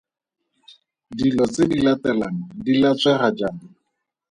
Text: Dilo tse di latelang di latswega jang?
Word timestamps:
Dilo 1.17 1.45
tse 1.51 1.63
di 1.71 1.77
latelang 1.85 2.37
di 2.63 2.73
latswega 2.81 3.29
jang? 3.37 3.57